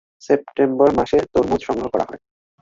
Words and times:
September 0.21 0.89
মাসে 0.93 1.17
তরমুজ 1.33 1.61
সংগ্রহ 1.67 1.89
করা 1.93 2.05
হয়। 2.09 2.21